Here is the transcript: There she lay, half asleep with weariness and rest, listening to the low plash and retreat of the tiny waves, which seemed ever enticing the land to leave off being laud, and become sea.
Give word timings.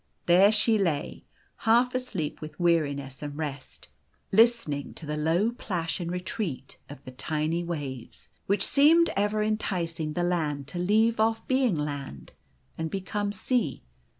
There 0.25 0.51
she 0.51 0.79
lay, 0.79 1.25
half 1.57 1.93
asleep 1.93 2.41
with 2.41 2.59
weariness 2.59 3.21
and 3.21 3.37
rest, 3.37 3.87
listening 4.31 4.95
to 4.95 5.05
the 5.05 5.15
low 5.15 5.51
plash 5.51 5.99
and 5.99 6.11
retreat 6.11 6.79
of 6.89 7.05
the 7.05 7.11
tiny 7.11 7.63
waves, 7.63 8.29
which 8.47 8.65
seemed 8.65 9.11
ever 9.15 9.43
enticing 9.43 10.13
the 10.13 10.23
land 10.23 10.65
to 10.69 10.79
leave 10.79 11.19
off 11.19 11.47
being 11.47 11.75
laud, 11.75 12.31
and 12.79 12.89
become 12.89 13.31
sea. 13.31 13.83